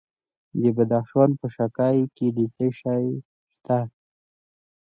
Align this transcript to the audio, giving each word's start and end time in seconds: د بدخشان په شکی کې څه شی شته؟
د 0.61 0.63
بدخشان 0.77 1.29
په 1.39 1.47
شکی 1.55 1.97
کې 2.15 2.27
څه 2.55 2.65
شی 2.79 3.03
شته؟ 3.57 3.79